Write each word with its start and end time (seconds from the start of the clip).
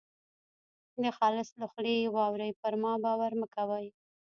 د 1.03 1.05
خالص 1.17 1.49
له 1.61 1.65
خولې 1.71 1.95
یې 2.01 2.13
واورۍ 2.15 2.51
پر 2.61 2.73
ما 2.83 2.93
باور 3.03 3.31
مه 3.39 3.47
کوئ. 3.55 3.87